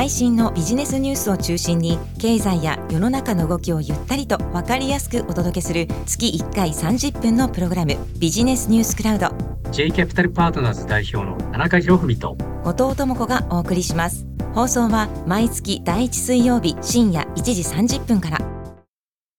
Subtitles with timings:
[0.00, 9.28] 最新のビジネスニュースを中心に経済や世の中の動きをゆったりと分かりやすくお届けする月1回30分のプログラムビジネスニュースクラウド。
[9.72, 12.34] J キャピタルパートナーズ代表の田中博文と
[12.64, 14.24] 後藤智子がお送りします。
[14.54, 18.59] 放送は毎月第1水曜日深夜1時30分から。